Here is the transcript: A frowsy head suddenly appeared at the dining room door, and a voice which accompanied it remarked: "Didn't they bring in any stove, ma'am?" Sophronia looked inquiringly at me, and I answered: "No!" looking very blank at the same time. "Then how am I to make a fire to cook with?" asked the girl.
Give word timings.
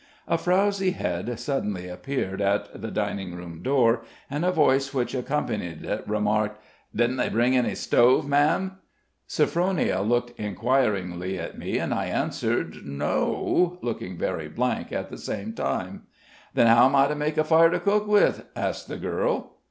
A 0.27 0.35
frowsy 0.35 0.93
head 0.93 1.39
suddenly 1.39 1.87
appeared 1.87 2.41
at 2.41 2.81
the 2.81 2.89
dining 2.89 3.35
room 3.35 3.61
door, 3.61 4.01
and 4.31 4.43
a 4.43 4.51
voice 4.51 4.95
which 4.95 5.13
accompanied 5.13 5.85
it 5.85 6.03
remarked: 6.07 6.59
"Didn't 6.95 7.17
they 7.17 7.29
bring 7.29 7.53
in 7.53 7.65
any 7.65 7.75
stove, 7.75 8.27
ma'am?" 8.27 8.79
Sophronia 9.27 10.01
looked 10.01 10.39
inquiringly 10.39 11.37
at 11.37 11.55
me, 11.59 11.77
and 11.77 11.93
I 11.93 12.05
answered: 12.07 12.83
"No!" 12.83 13.77
looking 13.83 14.17
very 14.17 14.47
blank 14.47 14.91
at 14.91 15.11
the 15.11 15.19
same 15.19 15.53
time. 15.53 16.07
"Then 16.55 16.65
how 16.65 16.87
am 16.87 16.95
I 16.95 17.05
to 17.05 17.13
make 17.13 17.37
a 17.37 17.43
fire 17.43 17.69
to 17.69 17.79
cook 17.79 18.07
with?" 18.07 18.45
asked 18.55 18.87
the 18.87 18.97
girl. 18.97 19.57